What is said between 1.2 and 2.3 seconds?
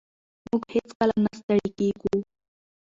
نه ستړي کېږو.